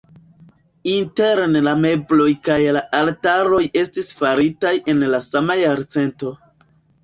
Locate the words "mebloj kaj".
1.81-2.57